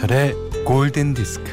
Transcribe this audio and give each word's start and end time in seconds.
김현철의 0.00 0.34
골든 0.64 1.14
디스크. 1.14 1.44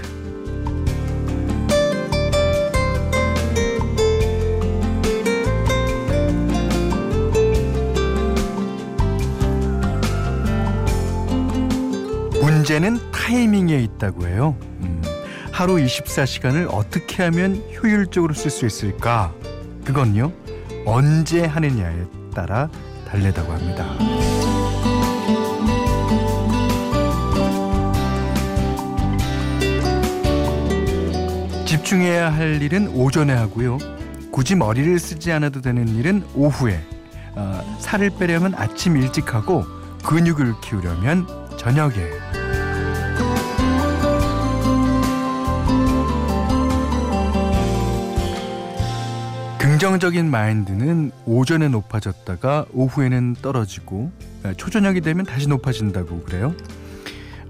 문제는 12.41 13.11
타이밍에 13.11 13.79
있다고 13.79 14.27
해요. 14.27 14.55
음, 14.81 15.01
하루 15.51 15.75
24시간을 15.75 16.69
어떻게 16.71 17.23
하면 17.23 17.61
효율적으로 17.75 18.33
쓸 18.33 18.51
수 18.51 18.65
있을까? 18.65 19.33
그건요, 19.83 20.31
언제 20.85 21.45
하느냐에 21.45 22.05
따라 22.33 22.69
달리다고 23.07 23.51
합니다. 23.51 24.36
집중해야 31.87 32.33
할 32.33 32.61
일은 32.61 32.89
오전에 32.89 33.31
하고요. 33.31 33.77
굳이 34.29 34.55
머리를 34.55 34.99
쓰지 34.99 35.31
않아도 35.31 35.61
되는 35.61 35.87
일은 35.87 36.21
오후에. 36.35 36.81
어, 37.33 37.77
살을 37.79 38.11
빼려면 38.19 38.53
아침 38.55 38.97
일찍 38.97 39.33
하고 39.33 39.63
근육을 40.03 40.55
키우려면 40.61 41.25
저녁에. 41.57 41.95
긍정적인 49.57 50.29
마인드는 50.29 51.11
오전에 51.25 51.69
높아졌다가 51.69 52.65
오후에는 52.73 53.37
떨어지고 53.41 54.11
어, 54.43 54.51
초저녁이 54.57 54.99
되면 54.99 55.25
다시 55.25 55.47
높아진다고 55.47 56.23
그래요. 56.23 56.53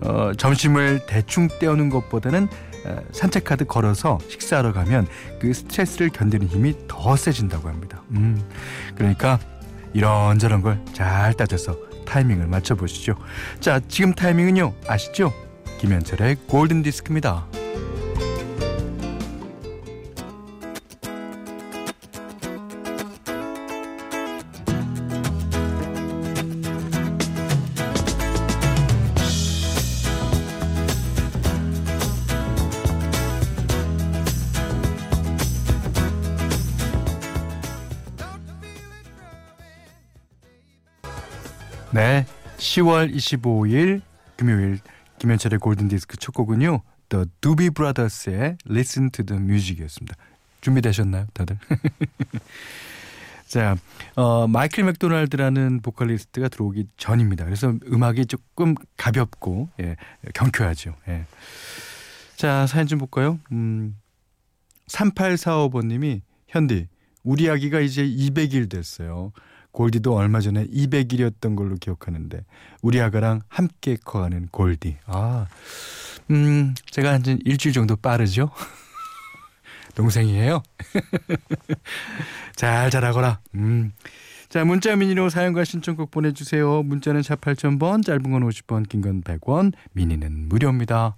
어, 0.02 0.32
점심을 0.38 1.08
대충 1.08 1.48
때우는 1.60 1.90
것보다는 1.90 2.44
어, 2.44 2.67
산책하듯 3.12 3.68
걸어서 3.68 4.18
식사하러 4.30 4.74
가면 4.74 5.08
그 5.40 5.54
스트레스를 5.54 6.10
견디는 6.10 6.48
힘이 6.48 6.76
더 6.88 7.16
세진다고 7.16 7.68
합니다. 7.70 8.02
음, 8.12 8.42
그러니까 8.96 9.40
이런저런 9.94 10.62
걸 10.62 10.80
잘 10.94 11.34
따져서 11.34 11.76
타이밍을 12.06 12.48
맞춰보시죠. 12.48 13.16
자, 13.60 13.80
지금 13.88 14.14
타이밍은요, 14.14 14.74
아시죠? 14.88 15.34
김현철의 15.80 16.38
골든 16.48 16.82
디스크입니다. 16.84 17.46
네, 41.98 42.28
10월 42.58 43.12
25일 43.12 44.04
금요일 44.36 44.78
김현철의 45.18 45.58
골든 45.58 45.88
디스크 45.88 46.16
첫 46.18 46.32
곡은요. 46.32 46.84
The 47.10 47.26
Doobie 47.42 47.72
Brothers의 47.72 48.58
Listen 48.70 49.10
to 49.10 49.26
the 49.26 49.42
Music이었습니다. 49.42 50.16
준비되셨나요, 50.62 51.26
다들? 51.34 51.58
자, 53.50 53.76
어, 54.16 54.46
마이클 54.48 54.84
맥도날드라는 54.84 55.82
보컬리스트가 55.82 56.50
들어오기 56.50 56.86
전입니다. 56.98 57.46
그래서 57.46 57.74
음악이 57.92 58.28
조금 58.28 58.76
가볍고 58.96 59.70
예, 59.80 59.96
경쾌하죠. 60.36 60.94
예. 61.08 61.26
자, 62.36 62.68
사연 62.68 62.86
좀 62.86 63.00
볼까요? 63.00 63.40
음, 63.52 63.98
3845번 64.86 65.88
님이 65.88 66.22
현디 66.48 66.90
우리 67.24 67.50
아기가 67.50 67.80
이제 67.80 68.06
200일 68.06 68.70
됐어요. 68.70 69.32
골디도 69.78 70.16
얼마 70.16 70.40
전에 70.42 70.66
200일이었던 70.66 71.56
걸로 71.56 71.76
기억하는데 71.76 72.44
우리 72.82 73.00
아가랑 73.00 73.42
함께 73.48 73.96
커가는 74.04 74.48
골디. 74.50 74.98
아, 75.06 75.46
음, 76.32 76.74
제가 76.90 77.14
한 77.14 77.24
일주일 77.46 77.74
정도 77.76 77.96
빠르죠. 77.96 78.50
동생이에요. 79.94 80.64
잘 82.58 82.90
자라거라. 82.90 83.40
음. 83.54 83.92
자, 84.50 84.66
문자 84.66 84.96
미니로 84.96 85.30
사연과 85.30 85.64
신청곡 85.64 86.10
보내주세요. 86.10 86.82
문자는 86.82 87.22
샵 87.22 87.40
8000번, 87.40 88.04
짧은 88.04 88.32
건 88.32 88.50
50원, 88.50 88.90
긴 88.90 89.02
건 89.02 89.22
100원, 89.22 89.74
미니는 89.94 90.50
무료입니다. 90.50 91.18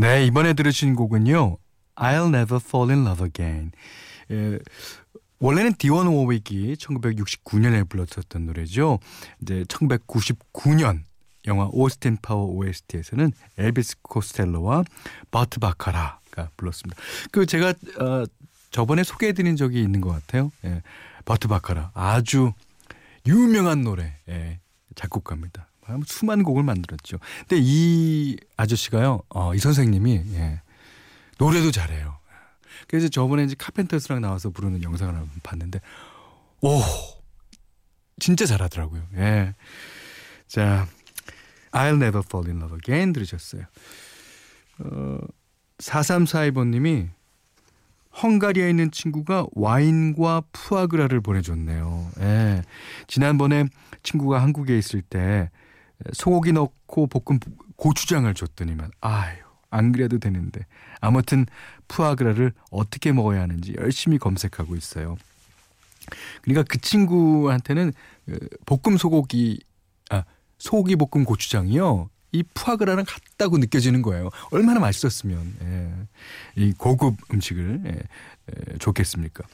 네, 0.00 0.24
이번에 0.26 0.52
들으신 0.52 0.94
곡은요. 0.94 1.58
I'll 1.96 2.28
Never 2.28 2.60
Fall 2.64 2.90
in 2.90 3.04
Love 3.04 3.26
Again. 3.26 3.72
예, 4.30 4.58
원래는 5.40 5.74
디온 5.74 6.06
워윅이 6.06 6.76
1969년에 6.76 7.88
불렀었던 7.88 8.46
노래죠. 8.46 9.00
이제 9.42 9.64
1999년 9.64 11.00
영화 11.46 11.68
오스틴 11.72 12.18
파워 12.22 12.44
OST에서는 12.44 13.32
엘비스 13.56 13.96
코스텔로와 14.02 14.84
버트 15.32 15.58
바카락이 15.58 16.50
불렀습니다. 16.56 17.00
그 17.32 17.46
제가 17.46 17.70
어, 17.70 18.24
저번에 18.70 19.02
소개해드린 19.02 19.56
적이 19.56 19.82
있는 19.82 20.00
것 20.00 20.10
같아요. 20.10 20.52
예, 20.64 20.82
버트 21.24 21.48
바카락 21.48 21.90
아주 21.94 22.52
유명한 23.26 23.82
노래 23.82 24.14
예, 24.28 24.60
작곡가입니다. 24.98 25.68
수많은 26.06 26.44
곡을 26.44 26.62
만들었죠. 26.64 27.18
근데 27.48 27.62
이 27.64 28.36
아저씨가요, 28.56 29.22
어, 29.30 29.54
이 29.54 29.58
선생님이 29.58 30.22
예, 30.34 30.60
노래도 31.38 31.70
잘해요. 31.70 32.18
그래서 32.88 33.08
저번에 33.08 33.44
이제 33.44 33.54
카펜터스랑 33.58 34.20
나와서 34.20 34.50
부르는 34.50 34.82
영상을 34.82 35.14
봤는데, 35.42 35.80
오, 36.60 36.80
진짜 38.18 38.44
잘하더라고요. 38.44 39.06
예. 39.16 39.54
자, 40.46 40.86
I'll 41.70 41.96
never 41.96 42.22
fall 42.24 42.48
in 42.48 42.60
love 42.60 42.76
again 42.76 43.12
들으셨어요. 43.12 43.64
어, 44.80 45.18
4342번님이 45.78 47.08
헝가리에 48.22 48.68
있는 48.68 48.90
친구가 48.90 49.46
와인과 49.52 50.42
푸아그라를 50.52 51.20
보내줬네요. 51.20 52.10
예. 52.20 52.62
지난번에 53.06 53.64
친구가 54.02 54.42
한국에 54.42 54.76
있을 54.76 55.02
때 55.02 55.50
소고기 56.12 56.52
넣고 56.52 57.06
볶은 57.06 57.40
고추장을 57.76 58.32
줬더니만 58.32 58.90
아유 59.00 59.36
안 59.70 59.92
그래도 59.92 60.18
되는데 60.18 60.66
아무튼 61.00 61.46
푸아그라를 61.88 62.52
어떻게 62.70 63.12
먹어야 63.12 63.42
하는지 63.42 63.74
열심히 63.78 64.18
검색하고 64.18 64.76
있어요. 64.76 65.16
그러니까 66.42 66.64
그 66.68 66.78
친구한테는 66.80 67.92
그 68.26 68.48
볶음 68.66 68.96
소고기 68.96 69.60
아 70.10 70.24
소고기 70.58 70.96
볶음 70.96 71.24
고추장이요 71.24 72.08
이 72.32 72.42
푸아그라랑 72.54 73.04
같다고 73.06 73.58
느껴지는 73.58 74.02
거예요. 74.02 74.30
얼마나 74.50 74.80
맛있었으면 74.80 75.56
예. 75.62 75.92
이 76.56 76.72
고급 76.72 77.16
음식을 77.32 77.80
예, 77.86 77.92
예, 77.92 78.78
좋겠습니까? 78.78 79.44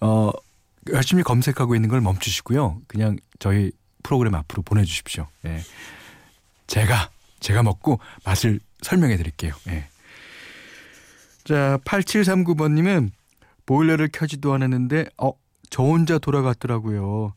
어, 0.00 0.30
열심히 0.92 1.22
검색하고 1.22 1.74
있는 1.74 1.88
걸 1.88 2.00
멈추시고요. 2.00 2.80
그냥 2.86 3.16
저희 3.38 3.72
프로그램 4.02 4.34
앞으로 4.34 4.62
보내주십시오. 4.62 5.26
예. 5.46 5.60
제가 6.66 7.10
제가 7.40 7.62
먹고 7.62 7.98
맛을 8.24 8.60
설명해 8.82 9.16
드릴게요. 9.16 9.54
예. 9.68 9.88
자, 11.44 11.78
8739번님은 11.84 13.10
보일러를 13.66 14.08
켜지도 14.12 14.54
않았는데 14.54 15.06
어, 15.18 15.32
저 15.70 15.82
혼자 15.82 16.18
돌아갔더라고요. 16.18 17.34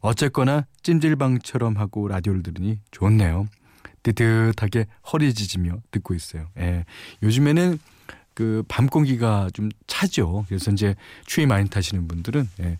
어쨌거나 0.00 0.66
찜질방처럼 0.82 1.76
하고 1.76 2.06
라디오를 2.08 2.42
들으니 2.42 2.78
좋네요. 2.90 3.46
뜨뜻하게 4.12 4.86
허리 5.12 5.32
지지며 5.34 5.82
듣고 5.90 6.14
있어요. 6.14 6.48
예. 6.58 6.84
요즘에는 7.22 7.78
그 8.38 8.62
밤 8.68 8.86
공기가 8.86 9.48
좀 9.52 9.68
차죠. 9.88 10.44
그래서 10.46 10.70
이제 10.70 10.94
추위 11.26 11.44
많이 11.46 11.68
타시는 11.68 12.06
분들은 12.06 12.48
예. 12.60 12.78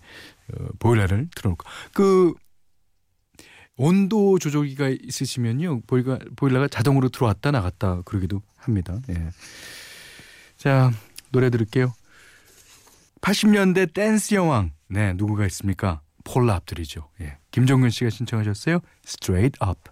어, 0.55 0.69
보일러를 0.79 1.29
틀어놓고 1.35 1.69
그 1.93 2.33
온도 3.77 4.39
조절기가 4.39 4.91
있으시면요 5.03 5.81
보일러, 5.89 6.19
보일러가 6.37 6.69
자동으로 6.69 7.09
들어왔다 7.09 7.51
나갔다 7.51 8.03
그러기도 8.05 8.41
합니다. 8.57 9.01
예. 9.11 9.31
자 10.57 10.93
노래 11.33 11.51
들을게요. 11.51 11.93
80년대 13.21 13.93
댄스 13.93 14.35
여왕 14.37 14.71
네 14.87 15.13
누구가 15.15 15.45
있습니까? 15.47 16.03
폴라 16.23 16.55
앞들이죠. 16.55 17.09
예. 17.21 17.39
김정근 17.51 17.91
씨가 17.91 18.11
신청하셨어요. 18.11 18.79
Straight 19.05 19.59
Up. 19.67 19.91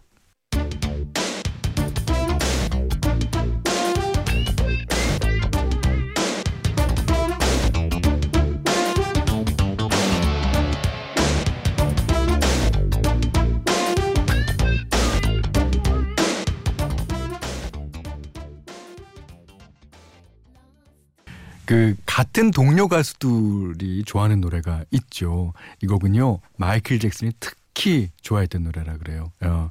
그 21.67 21.97
같은 22.07 22.53
동료 22.53 22.89
가수들이 22.89 24.05
좋아하는 24.05 24.41
노래가 24.41 24.85
있죠. 24.93 25.53
이 25.83 25.87
곡은요 25.87 26.41
마이클 26.57 26.99
잭슨이 26.99 27.33
특히 27.41 28.11
좋아했던 28.23 28.63
노래라 28.63 28.97
그래요. 28.99 29.33
어, 29.43 29.71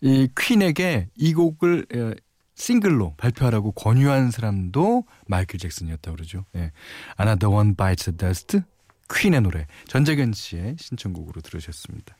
이 0.00 0.28
퀸에게 0.38 1.08
이 1.16 1.34
곡을 1.34 1.86
어, 1.94 2.12
싱글로 2.54 3.14
발표하라고 3.16 3.72
권유한 3.72 4.30
사람도 4.30 5.04
마이클 5.26 5.58
잭슨이었다고 5.58 6.16
그러죠. 6.16 6.44
예. 6.54 6.70
Another 7.20 7.52
One 7.52 7.74
Bites 7.74 8.04
the 8.04 8.16
Dust 8.16 8.60
퀸의 9.12 9.40
노래 9.40 9.66
전재근 9.88 10.32
씨의 10.32 10.76
신청곡으로 10.78 11.40
들으셨습니다. 11.40 12.16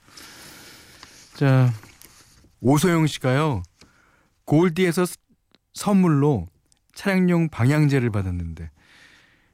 자 1.34 1.72
오소영 2.60 3.06
씨가요 3.06 3.62
골디에서 4.44 5.06
선물로 5.74 6.48
차량용 6.94 7.48
방향제를 7.48 8.10
받았는데 8.10 8.70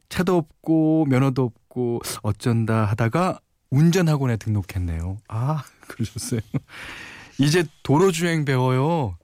차도 0.09 0.37
없고 0.37 1.07
면허도 1.07 1.43
없고 1.45 2.01
어쩐다 2.23 2.85
하다가 2.87 3.41
운전학원에 3.71 4.37
등록했네요. 4.39 5.19
아, 5.29 5.63
그러셨어요. 5.89 6.41
이제 7.39 7.65
도로 7.83 8.11
주행 8.11 8.45
배워요. 8.45 9.17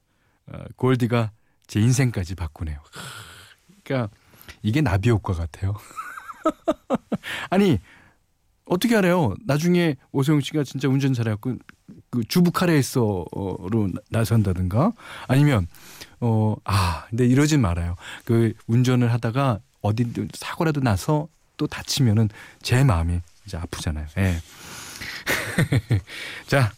아, 0.50 0.64
골디가 0.76 1.30
제 1.66 1.80
인생까지 1.80 2.34
바꾸네요. 2.34 2.78
그러니까 3.82 4.14
이게 4.62 4.80
나비 4.82 5.08
효과 5.10 5.32
같아요. 5.32 5.74
아니 7.50 7.78
어떻게 8.66 8.96
알아요? 8.96 9.34
나중에 9.46 9.96
오세영 10.12 10.40
씨가 10.40 10.64
진짜 10.64 10.88
운전 10.88 11.12
잘해갖고 11.14 11.56
그 12.10 12.24
주부 12.24 12.50
카레이서로 12.50 13.90
나선다든가 14.10 14.92
아니면 15.28 15.66
어 16.20 16.56
아 16.64 17.06
근데 17.10 17.26
이러진 17.26 17.60
말아요. 17.60 17.96
그 18.24 18.52
운전을 18.66 19.12
하다가 19.12 19.60
어디 19.84 20.10
사고라도 20.32 20.80
나서 20.80 21.28
또 21.58 21.66
다치면은 21.66 22.30
제 22.62 22.82
마음이 22.82 23.20
이제 23.46 23.58
아프잖아요. 23.58 24.06
예. 24.16 24.40
자, 26.48 26.72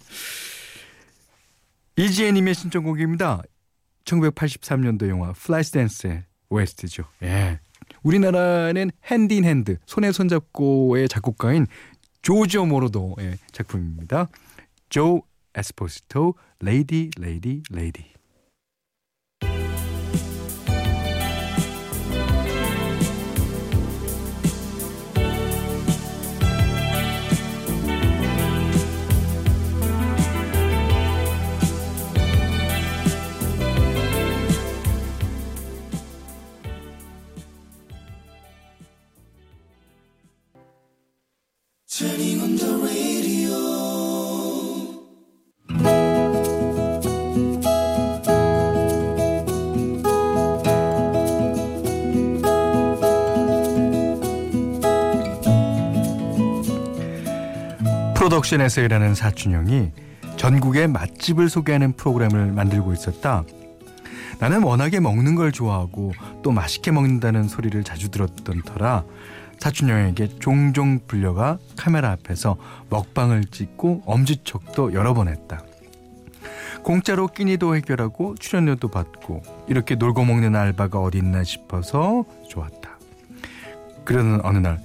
이지혜님의 1.96 2.54
신청곡입니다. 2.54 3.42
1983년도 4.04 5.08
영화 5.08 5.32
Flashdance의 5.32 6.24
OST죠. 6.48 7.04
예. 7.22 7.60
우리나라는 8.02 8.90
Hand 9.04 9.36
in 9.36 9.44
Hand 9.44 9.78
손에 9.86 10.10
손잡고의 10.10 11.08
작곡가인 11.08 11.66
조조 12.22 12.66
모로도의 12.66 13.38
작품입니다. 13.52 14.26
조 14.88 15.22
에스포시토 15.54 16.34
레이디 16.58 17.10
레이디 17.18 17.62
레이디 17.70 18.15
프로덕션에서 58.14 58.82
일하는 58.82 59.14
사춘영이 59.14 59.92
전국의 60.36 60.88
맛집을 60.88 61.48
소개하는 61.48 61.94
프로그램을 61.94 62.52
만들고 62.52 62.92
있었다. 62.92 63.44
나는 64.38 64.62
워낙에 64.62 65.00
먹는 65.00 65.34
걸 65.34 65.50
좋아하고 65.50 66.12
또 66.42 66.50
맛있게 66.50 66.90
먹는다는 66.90 67.44
소리를 67.44 67.82
자주 67.84 68.10
들었던 68.10 68.60
터라 68.66 69.04
사춘영에게 69.58 70.38
종종 70.38 71.00
불려가 71.06 71.58
카메라 71.76 72.10
앞에서 72.12 72.56
먹방을 72.90 73.44
찍고 73.46 74.02
엄지척도 74.06 74.92
여러 74.92 75.14
번 75.14 75.28
했다. 75.28 75.62
공짜로 76.82 77.26
끼니도 77.26 77.74
해결하고 77.74 78.36
출연료도 78.36 78.88
받고 78.88 79.42
이렇게 79.66 79.96
놀고 79.96 80.24
먹는 80.24 80.54
알바가 80.54 81.00
어딨나 81.00 81.42
싶어서 81.42 82.24
좋았다. 82.48 82.98
그러는 84.04 84.40
어느 84.44 84.58
날 84.58 84.80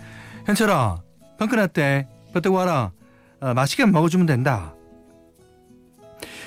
현철아 0.46 1.02
방크 1.38 1.56
났대 1.56 2.08
버뜩 2.34 2.54
와라 2.54 2.92
아, 3.40 3.54
맛있게 3.54 3.86
먹어주면 3.86 4.26
된다. 4.26 4.74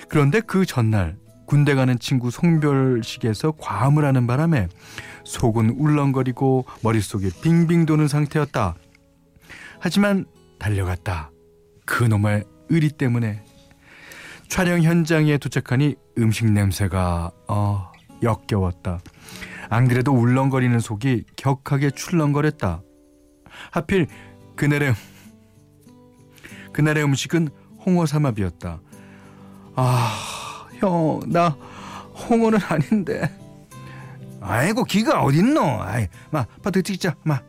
그런데 0.09 0.41
그 0.41 0.67
전날 0.67 1.17
군대 1.47 1.75
가는 1.75 1.99
친구 1.99 2.31
송별식에서 2.31 3.53
과음을 3.59 4.05
하는 4.05 4.27
바람에 4.27 4.69
속은 5.25 5.71
울렁거리고 5.79 6.67
머릿속에 6.83 7.31
빙빙 7.43 7.87
도는 7.87 8.09
상태였다. 8.09 8.75
하지만 9.81 10.27
달려갔다. 10.59 11.31
그놈의 11.87 12.45
의리 12.69 12.91
때문에 12.91 13.45
촬영 14.49 14.83
현장에 14.83 15.39
도착하니 15.39 15.97
음식 16.19 16.51
냄새가 16.51 17.33
어 17.49 17.93
역겨웠다. 18.23 19.01
안 19.69 19.89
그래도 19.89 20.13
울렁거리는 20.13 20.79
속이 20.79 21.25
격하게 21.37 21.91
출렁거렸다. 21.91 22.83
하필 23.71 24.07
그날의 24.57 24.95
그날의 26.73 27.05
음식은 27.05 27.49
홍어 27.85 28.07
삼합이었다. 28.07 28.81
아, 29.77 30.69
형, 30.79 31.21
나 31.27 31.49
홍어는 32.29 32.59
아닌데. 32.69 33.31
아이고 34.47 34.85
기가 34.85 35.23
어딨노? 35.23 35.61
아이, 35.81 36.07
마, 36.31 36.45
파트 36.63 36.83
찍자, 36.83 37.17
마. 37.23 37.41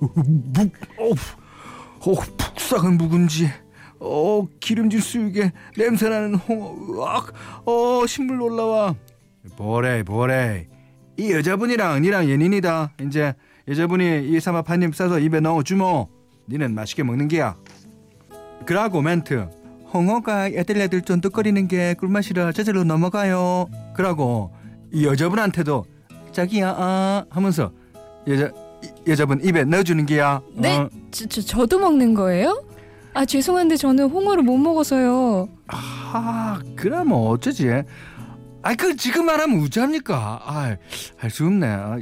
묵, 0.00 0.72
어, 0.98 1.10
어, 1.10 2.14
푹 2.14 2.60
삭은 2.60 2.98
묵은지, 2.98 3.48
어, 4.00 4.46
기름진 4.58 5.00
수육에 5.00 5.52
냄새나는 5.76 6.34
홍어, 6.34 6.74
으악, 6.94 7.32
어, 7.64 8.04
신물 8.06 8.42
올라와. 8.42 8.94
뭐래, 9.56 10.02
뭐래. 10.02 10.68
이 11.16 11.32
여자분이랑 11.32 12.02
니랑 12.02 12.28
연인이다. 12.28 12.92
이제 13.00 13.34
여자분이 13.68 14.28
이 14.28 14.40
삼합 14.40 14.68
한입 14.70 14.94
싸서 14.94 15.20
입에 15.20 15.40
넣어주모. 15.40 16.08
니는 16.48 16.74
맛있게 16.74 17.02
먹는 17.02 17.28
게야. 17.28 17.56
그라고 18.66 19.00
멘트 19.00 19.48
홍어가 19.92 20.48
애들애들 20.48 21.02
쫀득거리는 21.02 21.68
게 21.68 21.94
꿀맛이라 21.94 22.52
저절로 22.52 22.84
넘어가요 22.84 23.66
그러고 23.94 24.52
이 24.92 25.04
여자분한테도 25.06 25.84
자기야 26.32 26.74
아 26.76 27.24
하면서 27.30 27.72
여자 28.26 28.50
여자분 29.06 29.42
입에 29.44 29.64
넣어주는 29.64 30.06
게야 30.06 30.40
네? 30.54 30.76
어. 30.76 30.88
저, 31.10 31.26
저, 31.26 31.40
저도 31.40 31.78
먹는 31.78 32.14
거예요? 32.14 32.64
아 33.14 33.24
죄송한데 33.24 33.76
저는 33.76 34.08
홍어를 34.10 34.42
못 34.42 34.56
먹어서요 34.56 35.48
아 35.66 36.60
그럼 36.76 37.12
어쩌지 37.12 37.68
아그 38.62 38.96
지금 38.96 39.26
말하면 39.26 39.58
우짜합니까 39.60 40.40
아할 40.44 40.78
수 41.30 41.46
없네 41.46 41.66
아, 41.66 41.98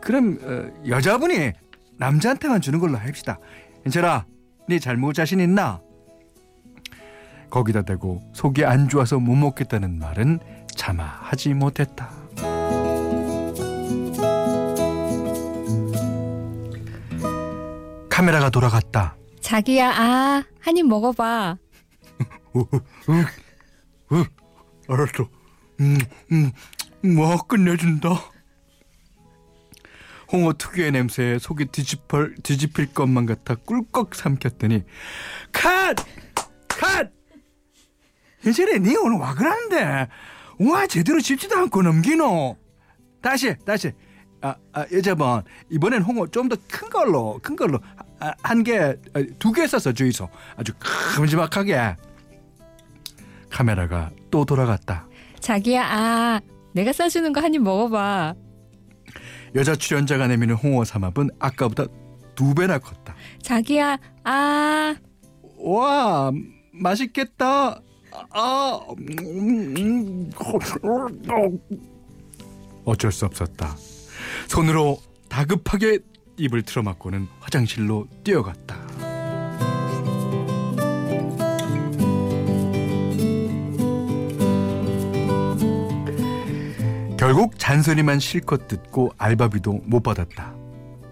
그럼 0.00 0.38
어, 0.42 0.88
여자분이 0.88 1.52
남자한테만 1.98 2.60
주는 2.60 2.78
걸로 2.78 2.96
합시다 2.96 3.38
괜찮아 3.84 4.26
네 4.68 4.78
잘 4.78 4.96
먹을 4.96 5.14
자신 5.14 5.40
있나 5.40 5.80
거기다 7.50 7.82
대고 7.82 8.22
속이 8.32 8.64
안 8.64 8.88
좋아서 8.88 9.18
못 9.20 9.34
먹겠다는 9.36 9.98
말은 9.98 10.40
차마 10.74 11.04
하지 11.04 11.54
못했다. 11.54 12.10
카메라가 18.16 18.48
돌아갔다. 18.48 19.14
자기야, 19.42 19.90
아, 19.90 20.42
한 20.60 20.76
입 20.78 20.86
먹어봐. 20.86 21.58
어, 22.54 22.64
알았어. 24.88 25.28
음, 25.80 25.98
음, 26.32 26.50
뭐 27.14 27.36
끝내준다. 27.46 28.08
홍어 30.32 30.54
특유의 30.54 30.92
냄새에 30.92 31.38
속이 31.38 31.66
뒤집힐, 31.66 32.36
뒤집힐 32.42 32.94
것만 32.94 33.26
같아 33.26 33.54
꿀꺽 33.54 34.14
삼켰더니 34.14 34.82
컷! 35.52 35.94
컷! 36.66 37.12
이제래 38.46 38.78
니 38.78 38.96
오늘 38.96 39.18
와 39.18 39.34
그러는데 39.34 40.08
와 40.58 40.86
제대로 40.88 41.20
집지도 41.20 41.56
않고 41.58 41.82
넘기노 41.82 42.56
다시 43.22 43.54
다시 43.64 43.92
아, 44.40 44.56
아 44.72 44.84
여자분 44.92 45.42
이번엔 45.70 46.02
홍어 46.02 46.26
좀 46.26 46.48
더 46.48 46.56
큰 46.68 46.90
걸로 46.90 47.38
큰 47.40 47.54
걸로 47.54 47.78
아, 47.96 48.02
한 48.42 48.62
개 48.62 48.96
두 49.38 49.52
개 49.52 49.66
써서 49.66 49.92
주이소. 49.92 50.28
아주 50.56 50.72
큼지막하게. 51.16 51.96
카메라가 53.50 54.10
또 54.30 54.44
돌아갔다. 54.44 55.06
자기야, 55.40 55.84
아, 55.86 56.40
내가 56.72 56.92
싸주는 56.92 57.32
거 57.32 57.40
한 57.40 57.54
입 57.54 57.62
먹어봐. 57.62 58.34
여자 59.54 59.74
출연자가 59.76 60.26
내미는 60.28 60.54
홍어 60.56 60.84
삼합은 60.84 61.30
아까보다 61.38 61.84
두 62.34 62.54
배나 62.54 62.78
컸다. 62.78 63.14
자기야, 63.42 63.98
아, 64.24 64.94
와 65.58 66.30
맛있겠다. 66.72 67.80
아 68.30 68.80
음, 68.98 70.30
어쩔 72.84 73.12
수 73.12 73.24
없었다. 73.26 73.76
손으로 74.48 74.98
다급하게 75.28 75.98
입을 76.38 76.62
틀어막고는 76.62 77.28
화장실로 77.40 78.06
뛰어갔다 78.24 78.76
결국 87.18 87.58
잔소리만 87.58 88.20
실컷 88.20 88.68
듣고 88.68 89.10
알바비도 89.18 89.80
못 89.84 90.02
받았다 90.02 90.54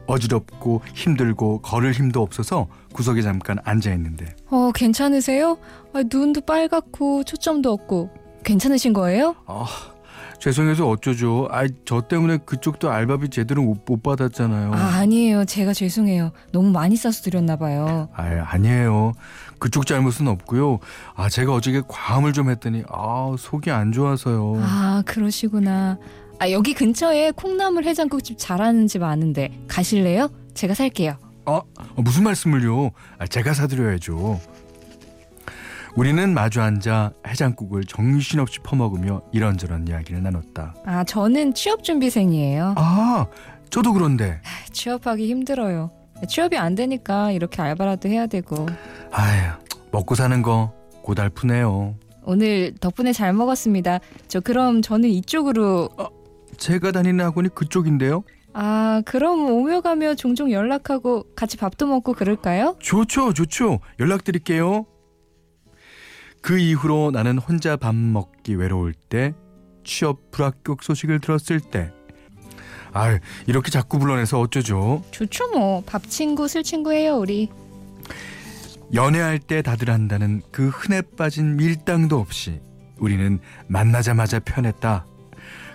어지럽고 0.06 0.82
힘들고 0.94 1.60
걸을 1.62 1.92
힘도 1.92 2.20
없어서 2.22 2.68
구석에 2.92 3.22
잠깐 3.22 3.58
앉아 3.64 3.92
있는데 3.94 4.26
어, 4.50 4.70
괜찮으세요? 4.74 5.58
아, 5.94 6.02
눈도 6.12 6.42
빨갛고 6.42 7.24
초점도 7.24 7.72
없고. 7.72 8.10
괜찮으신 8.44 8.92
거예요? 8.92 9.34
아, 9.46 9.64
죄송해서 10.38 10.88
어쩌죠. 10.88 11.48
아, 11.50 11.64
저 11.84 12.02
때문에 12.02 12.38
그쪽도 12.44 12.90
알바비 12.90 13.30
제대로 13.30 13.62
못, 13.62 13.78
못 13.86 14.02
받았잖아요. 14.02 14.72
아, 14.74 14.76
아니에요. 14.98 15.44
제가 15.44 15.72
죄송해요. 15.72 16.32
너무 16.52 16.70
많이 16.70 16.96
싸서 16.96 17.22
드렸나 17.22 17.56
봐요. 17.56 18.08
아, 18.14 18.22
아니에요. 18.46 19.12
그쪽 19.58 19.86
잘못은 19.86 20.28
없고요. 20.28 20.80
아, 21.14 21.28
제가 21.28 21.54
어저께 21.54 21.82
과음을 21.88 22.32
좀 22.32 22.50
했더니 22.50 22.82
아, 22.90 23.34
속이 23.38 23.70
안 23.70 23.92
좋아서요. 23.92 24.56
아, 24.60 25.02
그러시구나. 25.06 25.98
아, 26.38 26.50
여기 26.50 26.74
근처에 26.74 27.30
콩나물 27.30 27.84
해장국집 27.84 28.36
잘하는 28.38 28.86
집 28.86 29.02
아는데 29.02 29.56
가실래요? 29.68 30.28
제가 30.54 30.74
살게요. 30.74 31.16
아, 31.46 31.60
무슨 31.96 32.24
말씀을요? 32.24 32.90
아, 33.18 33.26
제가 33.26 33.54
사드려야죠. 33.54 34.40
우리는 35.96 36.34
마주 36.34 36.60
앉아 36.60 37.12
해장국을 37.26 37.84
정신없이 37.84 38.58
퍼먹으며 38.60 39.22
이런저런 39.32 39.86
이야기를 39.86 40.22
나눴다. 40.22 40.74
아, 40.84 41.04
저는 41.04 41.54
취업 41.54 41.84
준비생이에요. 41.84 42.74
아, 42.76 43.26
저도 43.70 43.92
그런데. 43.92 44.40
취업하기 44.72 45.28
힘들어요. 45.28 45.90
취업이 46.28 46.56
안 46.56 46.74
되니까 46.74 47.30
이렇게 47.30 47.62
알바라도 47.62 48.08
해야 48.08 48.26
되고. 48.26 48.66
아휴, 49.12 49.52
먹고 49.92 50.16
사는 50.16 50.42
거 50.42 50.72
고달프네요. 51.02 51.94
오늘 52.24 52.74
덕분에 52.80 53.12
잘 53.12 53.32
먹었습니다. 53.32 54.00
저 54.26 54.40
그럼 54.40 54.82
저는 54.82 55.08
이쪽으로 55.10 55.90
제가 56.56 56.90
다니는 56.90 57.24
학원이 57.24 57.50
그쪽인데요. 57.50 58.24
아, 58.52 59.02
그럼 59.04 59.48
오며 59.50 59.80
가며 59.80 60.14
종종 60.14 60.50
연락하고 60.50 61.24
같이 61.36 61.56
밥도 61.56 61.86
먹고 61.86 62.14
그럴까요? 62.14 62.76
좋죠, 62.80 63.32
좋죠. 63.32 63.80
연락드릴게요. 64.00 64.86
그 66.44 66.58
이후로 66.58 67.10
나는 67.10 67.38
혼자 67.38 67.74
밥 67.74 67.94
먹기 67.94 68.56
외로울 68.56 68.92
때, 68.92 69.32
취업 69.82 70.30
불합격 70.30 70.82
소식을 70.82 71.20
들었을 71.20 71.58
때, 71.58 71.90
아, 72.92 73.18
이렇게 73.46 73.70
자꾸 73.70 73.98
불러내서 73.98 74.40
어쩌죠? 74.40 75.02
좋죠 75.10 75.52
뭐. 75.52 75.82
밥 75.86 76.02
친구, 76.02 76.46
술 76.46 76.62
친구 76.62 76.92
해요, 76.92 77.16
우리. 77.16 77.48
연애할 78.92 79.38
때 79.38 79.62
다들 79.62 79.88
한다는 79.88 80.42
그 80.52 80.68
흔해 80.68 81.00
빠진 81.16 81.56
밀당도 81.56 82.18
없이 82.18 82.60
우리는 82.98 83.38
만나자마자 83.66 84.38
편했다. 84.38 85.06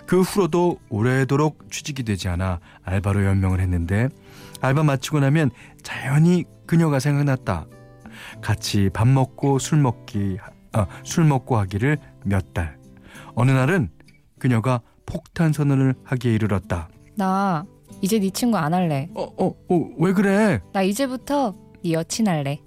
그 0.06 0.20
후로도 0.20 0.78
오래도록 0.88 1.68
취직이 1.72 2.04
되지 2.04 2.28
않아 2.28 2.60
알바로 2.84 3.24
연명을 3.24 3.58
했는데 3.58 4.08
알바 4.60 4.84
마치고 4.84 5.18
나면 5.18 5.50
자연히 5.82 6.44
그녀가 6.64 7.00
생각났다. 7.00 7.66
같이 8.40 8.88
밥 8.92 9.08
먹고 9.08 9.58
술 9.58 9.78
먹기 9.78 10.38
아, 10.72 10.86
술 11.04 11.24
먹고 11.24 11.56
하기를 11.56 11.98
몇 12.24 12.52
달. 12.54 12.78
어느 13.34 13.50
날은 13.50 13.90
그녀가 14.38 14.80
폭탄 15.06 15.52
선언을 15.52 15.94
하기에 16.04 16.34
이르렀다. 16.34 16.88
나 17.16 17.64
이제 18.00 18.18
네 18.18 18.30
친구 18.30 18.56
안 18.56 18.72
할래. 18.72 19.08
어, 19.14 19.22
어, 19.22 19.46
어, 19.68 19.88
왜 19.98 20.12
그래? 20.12 20.60
나 20.72 20.82
이제부터 20.82 21.54
네 21.82 21.92
여친 21.92 22.28
할래. 22.28 22.60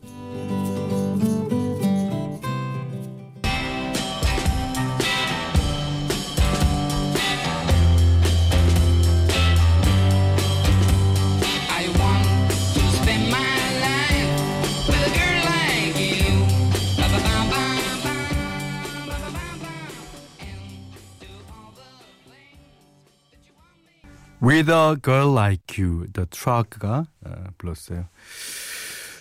With 24.43 24.69
a 24.69 24.97
girl 25.01 25.31
like 25.31 25.81
you, 25.81 26.07
The 26.11 26.27
Troggs가 26.29 27.05
어, 27.25 27.43
불렀어요. 27.57 28.09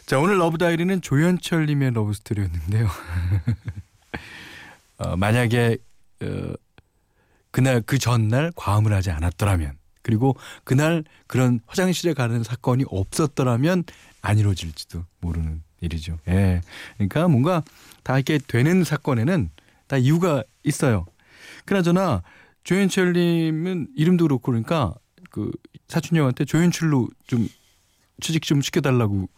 자 0.04 0.18
오늘 0.18 0.38
Love 0.38 0.58
Diary는 0.58 1.00
조현철 1.00 1.66
님의 1.66 1.92
love 1.92 2.12
story였는데요. 2.12 2.88
어, 4.98 5.16
만약에 5.16 5.78
어, 6.22 6.54
그날 7.52 7.82
그 7.82 7.98
전날 7.98 8.50
과음을 8.56 8.92
하지 8.92 9.12
않았더라면 9.12 9.78
그리고 10.02 10.36
그날 10.64 11.04
그런 11.28 11.60
화장실에 11.66 12.14
가는 12.14 12.42
사건이 12.42 12.84
없었더라면 12.88 13.84
안 14.22 14.38
이루어질지도 14.38 15.04
모르는 15.20 15.62
일이죠. 15.80 16.18
예, 16.26 16.62
그러니까 16.96 17.28
뭔가 17.28 17.62
다 18.02 18.14
이렇게 18.14 18.38
되는 18.38 18.82
사건에는 18.82 19.50
다 19.86 19.98
이유가 19.98 20.42
있어요. 20.64 21.06
그나저나 21.64 22.22
조현철 22.64 23.12
님은 23.12 23.88
이름도 23.96 24.24
그렇고 24.24 24.50
그러니까 24.50 24.94
그 25.32 25.50
사촌 25.88 26.18
형한테 26.18 26.44
조현출로 26.44 27.08
좀 27.26 27.48
취직 28.20 28.42
좀 28.42 28.60
시켜달라고 28.60 29.28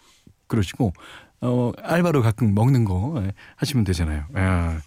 그러시고 0.47 0.93
어 1.41 1.73
알바로 1.83 2.21
가끔 2.21 2.55
먹는 2.55 2.85
거 2.85 3.23
예, 3.25 3.33
하시면 3.57 3.85
되잖아요. 3.85 4.27
아, 4.35 4.81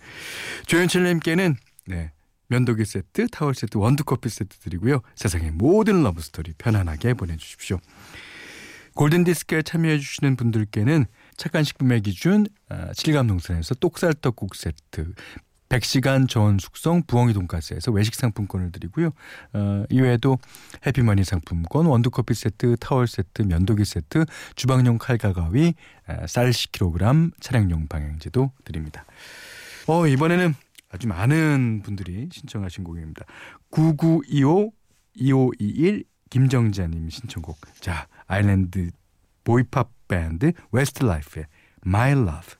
조현철님께는 0.67 1.55
네 1.87 2.11
면도기 2.49 2.85
세트, 2.85 3.27
타월 3.29 3.55
세트, 3.55 3.77
원두 3.77 4.03
커피 4.03 4.29
세트 4.29 4.57
드리고요. 4.59 5.01
세상의 5.15 5.51
모든 5.51 6.03
love 6.03 6.21
story 6.21 6.53
편안하게 6.57 7.15
보내주십시오. 7.15 7.79
골든 8.95 9.23
디스크에 9.25 9.61
참여해 9.61 9.99
주시는 9.99 10.35
분들께는 10.35 11.05
착한 11.37 11.63
식품의 11.63 12.01
기준 12.01 12.47
아, 12.69 12.91
칠갑농산에서 12.93 13.75
똑살떡국 13.75 14.55
세트 14.55 15.13
100시간 15.69 16.29
저온 16.29 16.59
숙성 16.59 17.03
부엉이 17.05 17.33
돈가스에서 17.33 17.91
외식 17.91 18.15
상품권을 18.15 18.71
드리고요. 18.71 19.11
어, 19.53 19.83
이외에도 19.89 20.37
해피머니 20.85 21.23
상품권, 21.23 21.85
원두커피 21.85 22.33
세트, 22.33 22.77
타월 22.79 23.07
세트, 23.07 23.43
면도기 23.43 23.85
세트, 23.85 24.25
주방용 24.55 24.97
칼과 24.97 25.33
가위, 25.33 25.73
아, 26.05 26.25
쌀 26.27 26.51
10kg, 26.51 27.31
차량용 27.39 27.87
방향제도 27.87 28.51
드립니다. 28.63 29.05
어, 29.87 30.07
이번에는 30.07 30.53
아주 30.89 31.07
많은 31.07 31.81
분들이 31.83 32.29
신청하신 32.31 32.83
곡입니다. 32.83 33.25
9925 33.71 34.71
2521 35.15 36.03
김정자님 36.29 37.09
신청곡. 37.09 37.57
자, 37.81 38.07
아일랜드 38.27 38.91
boy 39.43 39.66
pop 39.66 39.89
밴드 40.07 40.51
웨스트 40.71 41.03
라이프의 41.03 41.45
My 41.85 42.11
Love. 42.11 42.55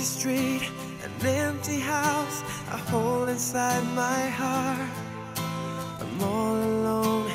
Empty 0.00 0.04
street, 0.04 0.62
an 1.04 1.26
empty 1.26 1.78
house, 1.78 2.42
a 2.72 2.76
hole 2.90 3.28
inside 3.28 3.84
my 3.94 4.28
heart. 4.30 4.88
I'm 6.00 6.22
all 6.22 6.56
alone 6.56 7.30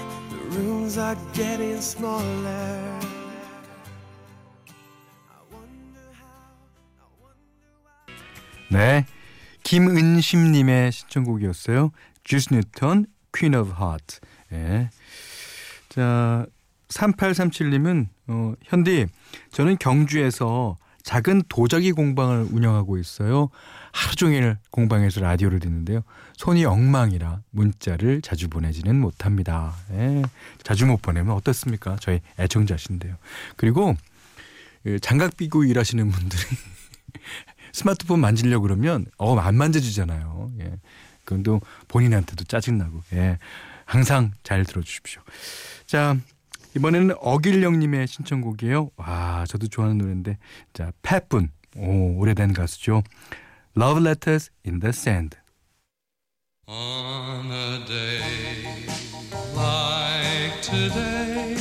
worlds 0.49 0.97
are 0.97 1.17
getting 1.33 1.79
smaller. 1.79 2.99
네. 8.69 9.05
김은심님의 9.63 10.91
신청곡이었어요. 10.91 11.91
주스 12.23 12.51
뉴턴, 12.51 13.05
Queen 13.31 13.53
of 13.53 13.73
Heart. 13.79 14.19
예. 14.53 14.89
자, 15.89 16.47
3837님은, 16.89 18.07
어, 18.27 18.53
현디, 18.63 19.07
저는 19.51 19.77
경주에서 19.77 20.77
작은 21.05 21.43
도자기 21.49 21.91
공방을 21.91 22.47
운영하고 22.51 22.97
있어요. 22.97 23.49
하루 23.91 24.15
종일 24.15 24.57
공방에서 24.71 25.21
라디오를 25.21 25.59
듣는데요. 25.59 26.01
손이 26.35 26.65
엉망이라 26.65 27.41
문자를 27.51 28.21
자주 28.23 28.49
보내지는 28.49 28.99
못합니다. 28.99 29.75
예. 29.91 30.23
자주 30.63 30.87
못 30.87 31.03
보내면 31.03 31.35
어떻습니까? 31.35 31.95
저희 32.01 32.21
애청자신데요. 32.39 33.17
그리고 33.55 33.95
그 34.83 34.99
장갑 34.99 35.37
끼고 35.37 35.63
일하시는 35.65 36.09
분들이 36.09 36.41
스마트폰 37.71 38.19
만지려고 38.19 38.63
그러면 38.63 39.05
어 39.17 39.37
안 39.37 39.55
만져주잖아요. 39.55 40.53
예. 40.61 40.73
그건 41.23 41.43
또 41.43 41.61
본인한테도 41.87 42.45
짜증나고. 42.45 43.03
예. 43.13 43.37
항상 43.85 44.31
잘 44.41 44.65
들어주십시오. 44.65 45.21
자 45.85 46.17
이번에는 46.75 47.15
어길령님의 47.19 48.07
신청곡이에요. 48.07 48.91
와 48.97 49.45
저도 49.47 49.67
좋아하는 49.67 49.97
노래인데 49.97 50.37
자 50.73 50.91
팻분 51.01 51.49
오 51.77 52.17
오래된 52.19 52.53
가수죠. 52.53 53.01
Love 53.77 54.05
Letters 54.05 54.51
in 54.65 54.79
the 54.79 54.89
Sand. 54.89 55.37
On 56.67 57.51
a 57.51 57.85
day 57.85 58.87
like 59.55 60.61
today, 60.61 61.55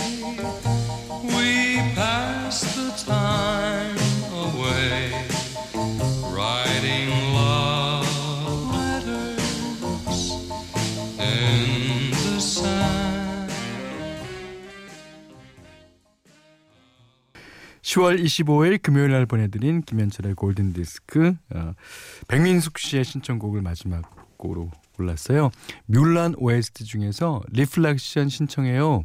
we 1.22 1.76
pass 1.94 2.74
the 2.74 2.83
10월 17.94 18.20
25일 18.20 18.82
금요일 18.82 19.12
날 19.12 19.24
보내드린 19.24 19.80
김현철의 19.82 20.34
골든 20.34 20.72
디스크 20.72 21.34
어, 21.54 21.72
백민숙 22.26 22.78
씨의 22.78 23.04
신청곡을 23.04 23.62
마지막으로 23.62 24.70
골랐어요. 24.96 25.50
뮬란 25.86 26.34
OST 26.36 26.84
중에서 26.84 27.42
Reflection 27.50 28.28
신청해요. 28.28 29.04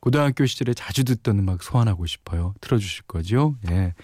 고등학교 0.00 0.46
시절에 0.46 0.74
자주 0.74 1.04
듣던 1.04 1.38
음악 1.38 1.62
소환하고 1.62 2.06
싶어요. 2.06 2.54
틀어주실 2.60 3.04
거죠? 3.06 3.56
예. 3.70 3.94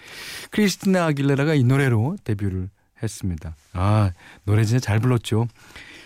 크리스티나 0.51 1.07
아길레라가 1.07 1.53
이 1.53 1.63
노래로 1.63 2.17
데뷔를 2.23 2.69
했습니다. 3.03 3.55
아 3.73 4.11
노래 4.45 4.63
진짜 4.63 4.79
잘 4.79 4.99
불렀죠. 4.99 5.47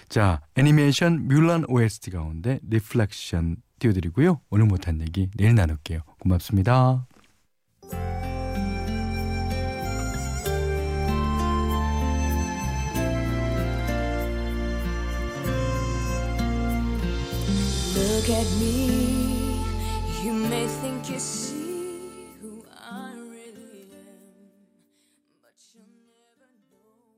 자 0.07 0.41
애니메이션 0.55 1.27
뮬란 1.27 1.63
OST 1.67 2.09
가운데 2.11 2.59
Reflection 2.67 3.57
띄워드리고요. 3.77 4.41
오늘 4.49 4.65
못한 4.65 4.99
얘기 5.01 5.29
내일 5.35 5.53
나눌게요. 5.53 6.01
고맙습니다. 6.19 7.05
At 18.31 18.45
me, 18.59 19.59
you 20.21 20.33
may 20.33 20.67
think 20.67 21.09
you 21.09 21.17
see 21.17 21.58